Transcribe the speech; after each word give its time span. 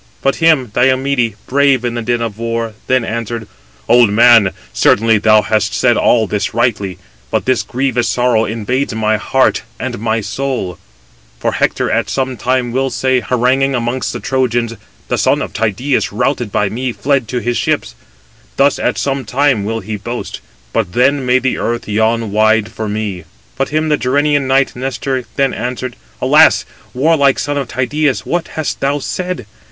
But 0.23 0.37
him 0.37 0.71
Diomede, 0.73 1.35
brave 1.45 1.85
in 1.85 1.93
the 1.93 2.01
din 2.01 2.23
of 2.23 2.39
war, 2.39 2.73
then 2.87 3.05
answered: 3.05 3.47
"Old 3.87 4.09
man, 4.09 4.49
certainly 4.73 5.19
thou 5.19 5.43
hast 5.43 5.75
said 5.75 5.95
all 5.95 6.25
this 6.25 6.55
rightly: 6.55 6.97
but 7.29 7.45
this 7.45 7.61
grievous 7.61 8.07
sorrow 8.07 8.45
invades 8.45 8.95
my 8.95 9.17
heart 9.17 9.61
and 9.79 9.99
my 9.99 10.19
soul: 10.19 10.79
for 11.39 11.51
Hector 11.51 11.91
at 11.91 12.09
some 12.09 12.35
time 12.35 12.71
will 12.71 12.89
say, 12.89 13.19
haranguing 13.19 13.75
amongst 13.75 14.11
the 14.11 14.19
Trojans, 14.19 14.73
'The 15.07 15.17
son 15.19 15.39
of 15.39 15.53
Tydeus, 15.53 16.11
routed 16.11 16.51
by 16.51 16.67
me, 16.67 16.91
fled 16.91 17.27
to 17.27 17.37
his 17.37 17.55
ships.' 17.55 17.93
Thus 18.57 18.79
at 18.79 18.97
some 18.97 19.23
time 19.23 19.63
will 19.65 19.81
he 19.81 19.97
boast: 19.97 20.41
but 20.73 20.93
then 20.93 21.27
may 21.27 21.37
the 21.37 21.59
earth 21.59 21.87
yawn 21.87 22.31
wide 22.31 22.71
for 22.71 22.89
me." 22.89 23.25
But 23.55 23.69
him 23.69 23.89
the 23.89 23.97
Gerenian 23.99 24.47
knight 24.47 24.75
Nestor 24.75 25.25
then 25.35 25.53
answered: 25.53 25.95
"Alas! 26.19 26.65
warlike 26.95 27.37
son 27.37 27.55
of 27.59 27.67
Tydeus, 27.67 28.25
what 28.25 28.47
hast 28.47 28.79
thou 28.79 28.97
said? 28.97 29.45